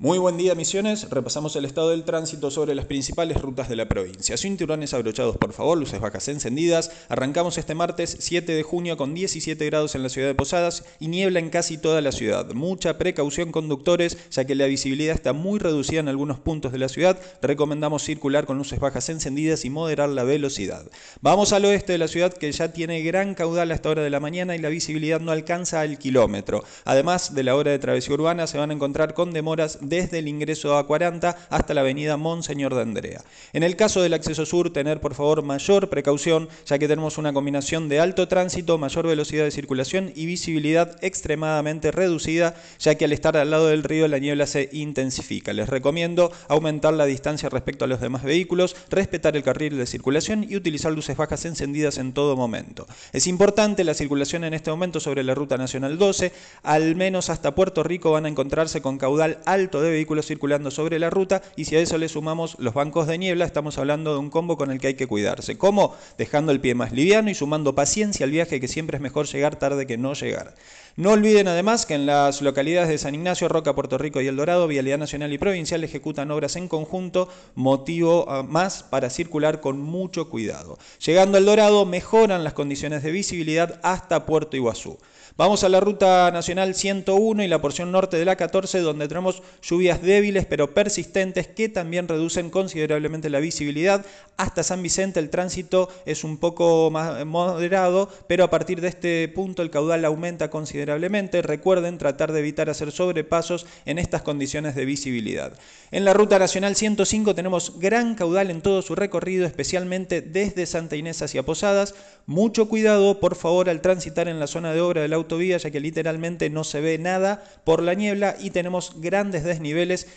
Muy 0.00 0.18
buen 0.18 0.36
día, 0.36 0.54
Misiones. 0.54 1.10
Repasamos 1.10 1.56
el 1.56 1.64
estado 1.64 1.90
del 1.90 2.04
tránsito 2.04 2.52
sobre 2.52 2.76
las 2.76 2.84
principales 2.84 3.42
rutas 3.42 3.68
de 3.68 3.74
la 3.74 3.88
provincia. 3.88 4.36
Cinturones 4.36 4.94
abrochados, 4.94 5.36
por 5.36 5.52
favor, 5.52 5.76
luces 5.76 5.98
bajas 5.98 6.28
encendidas. 6.28 6.92
Arrancamos 7.08 7.58
este 7.58 7.74
martes 7.74 8.16
7 8.20 8.52
de 8.52 8.62
junio 8.62 8.96
con 8.96 9.12
17 9.12 9.66
grados 9.66 9.96
en 9.96 10.04
la 10.04 10.08
ciudad 10.08 10.28
de 10.28 10.36
Posadas 10.36 10.84
y 11.00 11.08
niebla 11.08 11.40
en 11.40 11.50
casi 11.50 11.78
toda 11.78 12.00
la 12.00 12.12
ciudad. 12.12 12.52
Mucha 12.52 12.96
precaución 12.96 13.50
conductores, 13.50 14.16
ya 14.30 14.44
que 14.44 14.54
la 14.54 14.66
visibilidad 14.66 15.16
está 15.16 15.32
muy 15.32 15.58
reducida 15.58 15.98
en 15.98 16.06
algunos 16.06 16.38
puntos 16.38 16.70
de 16.70 16.78
la 16.78 16.88
ciudad. 16.88 17.18
Recomendamos 17.42 18.04
circular 18.04 18.46
con 18.46 18.56
luces 18.56 18.78
bajas 18.78 19.08
encendidas 19.08 19.64
y 19.64 19.70
moderar 19.70 20.10
la 20.10 20.22
velocidad. 20.22 20.86
Vamos 21.22 21.52
al 21.52 21.64
oeste 21.64 21.90
de 21.90 21.98
la 21.98 22.06
ciudad 22.06 22.32
que 22.32 22.52
ya 22.52 22.72
tiene 22.72 23.02
gran 23.02 23.34
caudal 23.34 23.72
a 23.72 23.74
esta 23.74 23.90
hora 23.90 24.04
de 24.04 24.10
la 24.10 24.20
mañana 24.20 24.54
y 24.54 24.60
la 24.60 24.68
visibilidad 24.68 25.20
no 25.20 25.32
alcanza 25.32 25.80
al 25.80 25.98
kilómetro. 25.98 26.62
Además 26.84 27.34
de 27.34 27.42
la 27.42 27.56
hora 27.56 27.72
de 27.72 27.80
travesía 27.80 28.14
urbana, 28.14 28.46
se 28.46 28.58
van 28.58 28.70
a 28.70 28.74
encontrar 28.74 29.12
con 29.12 29.32
demoras 29.32 29.87
desde 29.88 30.18
el 30.18 30.28
ingreso 30.28 30.76
a 30.76 30.86
40 30.86 31.36
hasta 31.50 31.74
la 31.74 31.80
avenida 31.82 32.16
Monseñor 32.16 32.74
de 32.74 32.82
Andrea. 32.82 33.22
En 33.52 33.62
el 33.62 33.76
caso 33.76 34.02
del 34.02 34.14
acceso 34.14 34.46
sur, 34.46 34.72
tener 34.72 35.00
por 35.00 35.14
favor 35.14 35.42
mayor 35.42 35.88
precaución, 35.88 36.48
ya 36.66 36.78
que 36.78 36.88
tenemos 36.88 37.18
una 37.18 37.32
combinación 37.32 37.88
de 37.88 38.00
alto 38.00 38.28
tránsito, 38.28 38.78
mayor 38.78 39.06
velocidad 39.06 39.44
de 39.44 39.50
circulación 39.50 40.12
y 40.14 40.26
visibilidad 40.26 40.96
extremadamente 41.02 41.90
reducida, 41.90 42.54
ya 42.78 42.94
que 42.96 43.04
al 43.04 43.12
estar 43.12 43.36
al 43.36 43.50
lado 43.50 43.68
del 43.68 43.84
río 43.84 44.08
la 44.08 44.18
niebla 44.18 44.46
se 44.46 44.68
intensifica. 44.72 45.52
Les 45.52 45.68
recomiendo 45.68 46.32
aumentar 46.48 46.94
la 46.94 47.06
distancia 47.06 47.48
respecto 47.48 47.84
a 47.84 47.88
los 47.88 48.00
demás 48.00 48.22
vehículos, 48.22 48.76
respetar 48.90 49.36
el 49.36 49.42
carril 49.42 49.76
de 49.76 49.86
circulación 49.86 50.46
y 50.48 50.56
utilizar 50.56 50.92
luces 50.92 51.16
bajas 51.16 51.44
encendidas 51.44 51.98
en 51.98 52.12
todo 52.12 52.36
momento. 52.36 52.86
Es 53.12 53.26
importante 53.26 53.84
la 53.84 53.94
circulación 53.94 54.44
en 54.44 54.54
este 54.54 54.70
momento 54.70 55.00
sobre 55.00 55.22
la 55.22 55.34
Ruta 55.34 55.56
Nacional 55.56 55.98
12, 55.98 56.32
al 56.62 56.96
menos 56.96 57.30
hasta 57.30 57.54
Puerto 57.54 57.82
Rico 57.82 58.12
van 58.12 58.26
a 58.26 58.28
encontrarse 58.28 58.82
con 58.82 58.98
caudal 58.98 59.38
alto 59.44 59.77
de 59.80 59.90
vehículos 59.90 60.26
circulando 60.26 60.70
sobre 60.70 60.98
la 60.98 61.10
ruta 61.10 61.42
y 61.56 61.64
si 61.64 61.76
a 61.76 61.80
eso 61.80 61.98
le 61.98 62.08
sumamos 62.08 62.56
los 62.58 62.74
bancos 62.74 63.06
de 63.06 63.18
niebla, 63.18 63.44
estamos 63.44 63.78
hablando 63.78 64.12
de 64.12 64.18
un 64.18 64.30
combo 64.30 64.56
con 64.56 64.70
el 64.70 64.78
que 64.80 64.88
hay 64.88 64.94
que 64.94 65.06
cuidarse. 65.06 65.58
¿Cómo? 65.58 65.94
Dejando 66.16 66.52
el 66.52 66.60
pie 66.60 66.74
más 66.74 66.92
liviano 66.92 67.30
y 67.30 67.34
sumando 67.34 67.74
paciencia 67.74 68.24
al 68.24 68.30
viaje, 68.30 68.60
que 68.60 68.68
siempre 68.68 68.96
es 68.96 69.02
mejor 69.02 69.26
llegar 69.26 69.56
tarde 69.56 69.86
que 69.86 69.98
no 69.98 70.14
llegar. 70.14 70.54
No 70.98 71.12
olviden 71.12 71.46
además 71.46 71.86
que 71.86 71.94
en 71.94 72.06
las 72.06 72.42
localidades 72.42 72.88
de 72.88 72.98
San 72.98 73.14
Ignacio, 73.14 73.48
Roca, 73.48 73.74
Puerto 73.74 73.98
Rico 73.98 74.20
y 74.20 74.26
El 74.26 74.34
Dorado, 74.34 74.66
Vialidad 74.66 74.98
Nacional 74.98 75.32
y 75.32 75.38
Provincial 75.38 75.84
ejecutan 75.84 76.32
obras 76.32 76.56
en 76.56 76.66
conjunto, 76.66 77.28
motivo 77.54 78.26
ah, 78.28 78.42
más 78.42 78.82
para 78.82 79.08
circular 79.08 79.60
con 79.60 79.80
mucho 79.80 80.28
cuidado. 80.28 80.76
Llegando 81.04 81.38
al 81.38 81.44
Dorado, 81.44 81.86
mejoran 81.86 82.42
las 82.42 82.52
condiciones 82.52 83.04
de 83.04 83.12
visibilidad 83.12 83.78
hasta 83.84 84.26
Puerto 84.26 84.56
Iguazú. 84.56 84.98
Vamos 85.38 85.62
a 85.62 85.68
la 85.68 85.78
ruta 85.78 86.32
nacional 86.32 86.74
101 86.74 87.44
y 87.44 87.46
la 87.46 87.60
porción 87.60 87.92
norte 87.92 88.16
de 88.16 88.24
la 88.24 88.34
14, 88.34 88.80
donde 88.80 89.06
tenemos 89.06 89.40
lluvias 89.68 90.02
débiles 90.02 90.46
pero 90.46 90.74
persistentes 90.74 91.46
que 91.46 91.68
también 91.68 92.08
reducen 92.08 92.50
considerablemente 92.50 93.30
la 93.30 93.38
visibilidad. 93.38 94.04
Hasta 94.36 94.62
San 94.62 94.82
Vicente 94.82 95.20
el 95.20 95.30
tránsito 95.30 95.88
es 96.06 96.24
un 96.24 96.38
poco 96.38 96.90
más 96.90 97.24
moderado, 97.26 98.08
pero 98.26 98.44
a 98.44 98.50
partir 98.50 98.80
de 98.80 98.88
este 98.88 99.28
punto 99.28 99.62
el 99.62 99.70
caudal 99.70 100.04
aumenta 100.04 100.50
considerablemente. 100.50 101.42
Recuerden 101.42 101.98
tratar 101.98 102.32
de 102.32 102.40
evitar 102.40 102.70
hacer 102.70 102.92
sobrepasos 102.92 103.66
en 103.84 103.98
estas 103.98 104.22
condiciones 104.22 104.74
de 104.74 104.84
visibilidad. 104.84 105.52
En 105.90 106.04
la 106.04 106.14
ruta 106.14 106.38
nacional 106.38 106.76
105 106.76 107.34
tenemos 107.34 107.78
gran 107.78 108.14
caudal 108.14 108.50
en 108.50 108.62
todo 108.62 108.82
su 108.82 108.94
recorrido, 108.94 109.46
especialmente 109.46 110.20
desde 110.20 110.66
Santa 110.66 110.96
Inés 110.96 111.22
hacia 111.22 111.44
Posadas. 111.44 111.94
Mucho 112.26 112.68
cuidado, 112.68 113.20
por 113.20 113.36
favor, 113.36 113.68
al 113.70 113.80
transitar 113.80 114.28
en 114.28 114.38
la 114.38 114.46
zona 114.46 114.72
de 114.72 114.80
obra 114.80 115.02
del 115.02 115.12
auto 115.14 115.28
autovía, 115.28 115.58
ya 115.58 115.70
que 115.70 115.80
literalmente 115.80 116.48
no 116.48 116.64
se 116.64 116.80
ve 116.80 116.96
nada 116.96 117.44
por 117.64 117.82
la 117.82 117.94
niebla 117.94 118.36
y 118.40 118.50
tenemos 118.50 118.92
grandes 118.96 119.44
desniveles 119.44 119.57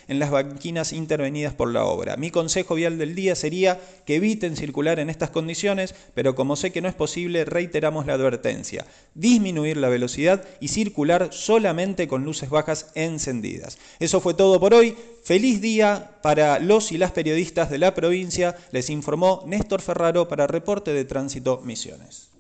en 0.08 0.20
las 0.20 0.32
banquinas 0.32 0.94
intervenidas 0.94 1.54
por 1.54 1.72
la 1.72 1.86
obra. 1.86 2.18
Mi 2.18 2.32
consejo 2.32 2.76
vial 2.76 2.98
del 2.98 3.16
día 3.16 3.36
sería 3.36 3.80
que 4.06 4.16
eviten 4.16 4.56
circular 4.56 5.00
en 5.00 5.10
estas 5.10 5.30
condiciones, 5.30 5.96
pero 6.14 6.36
como 6.36 6.56
sé 6.56 6.72
que 6.72 6.82
no 6.82 6.88
es 6.88 6.96
posible, 6.96 7.46
reiteramos 7.46 8.06
la 8.06 8.14
advertencia. 8.14 8.86
Disminuir 9.14 9.78
la 9.78 9.90
velocidad 9.90 10.44
y 10.60 10.70
circular 10.70 11.30
solamente 11.32 12.08
con 12.08 12.24
luces 12.24 12.50
bajas 12.50 12.92
encendidas. 12.96 13.78
Eso 14.00 14.22
fue 14.22 14.34
todo 14.34 14.60
por 14.60 14.74
hoy. 14.74 14.96
Feliz 15.24 15.62
día 15.62 16.18
para 16.24 16.60
los 16.60 16.92
y 16.92 16.98
las 16.98 17.12
periodistas 17.12 17.70
de 17.70 17.78
la 17.78 17.94
provincia. 17.94 18.56
Les 18.72 18.90
informó 18.90 19.44
Néstor 19.46 19.82
Ferraro 19.82 20.28
para 20.28 20.48
Reporte 20.48 20.94
de 20.94 21.06
Tránsito 21.06 21.62
Misiones. 21.64 22.31